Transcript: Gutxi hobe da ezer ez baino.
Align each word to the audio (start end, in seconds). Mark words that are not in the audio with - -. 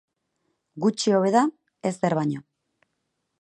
Gutxi 0.85 1.13
hobe 1.17 1.33
da 1.35 1.43
ezer 1.91 2.17
ez 2.17 2.17
baino. 2.21 2.43